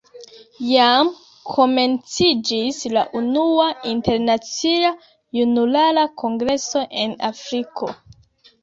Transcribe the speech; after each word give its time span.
Jam 0.67 1.11
komenciĝis 1.49 2.81
la 2.95 3.03
unua 3.21 3.69
Internacia 3.93 4.93
Junulara 5.41 6.11
Kongreso 6.25 6.87
en 7.07 7.17
Afriko. 7.33 7.95